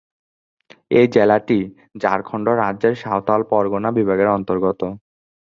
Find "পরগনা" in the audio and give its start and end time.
3.51-3.89